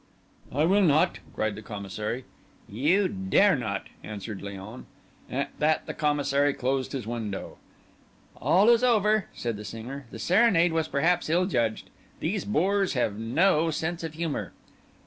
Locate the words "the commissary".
1.53-2.25, 5.85-6.55